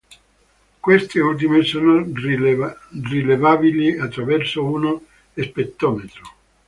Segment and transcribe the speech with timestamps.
[0.79, 2.03] Queste ultime sono
[2.91, 5.03] rilevabili attraverso uno
[5.35, 6.21] spettrometro.